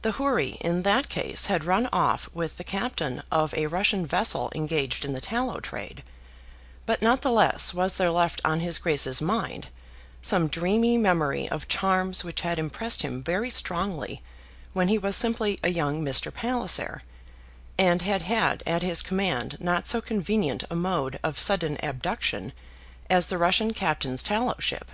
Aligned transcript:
The 0.00 0.12
houri 0.12 0.52
in 0.62 0.80
that 0.84 1.10
case 1.10 1.44
had 1.44 1.64
run 1.66 1.86
off 1.92 2.26
with 2.32 2.56
the 2.56 2.64
captain 2.64 3.22
of 3.30 3.52
a 3.52 3.66
Russian 3.66 4.06
vessel 4.06 4.50
engaged 4.54 5.04
in 5.04 5.12
the 5.12 5.20
tallow 5.20 5.60
trade; 5.60 6.02
but 6.86 7.02
not 7.02 7.20
the 7.20 7.30
less 7.30 7.74
was 7.74 7.98
there 7.98 8.10
left 8.10 8.40
on 8.46 8.60
his 8.60 8.78
Grace's 8.78 9.20
mind 9.20 9.68
some 10.22 10.48
dreamy 10.48 10.96
memory 10.96 11.50
of 11.50 11.68
charms 11.68 12.24
which 12.24 12.40
had 12.40 12.58
impressed 12.58 13.02
him 13.02 13.22
very 13.22 13.50
strongly 13.50 14.22
when 14.72 14.88
he 14.88 14.96
was 14.96 15.16
simply 15.16 15.60
a 15.62 15.68
young 15.68 16.02
Mr. 16.02 16.32
Palliser, 16.32 17.02
and 17.76 18.00
had 18.00 18.22
had 18.22 18.62
at 18.66 18.80
his 18.82 19.02
command 19.02 19.58
not 19.60 19.86
so 19.86 20.00
convenient 20.00 20.64
a 20.70 20.74
mode 20.74 21.18
of 21.22 21.38
sudden 21.38 21.76
abduction 21.82 22.54
as 23.10 23.26
the 23.26 23.36
Russian 23.36 23.74
captain's 23.74 24.22
tallow 24.22 24.56
ship. 24.60 24.90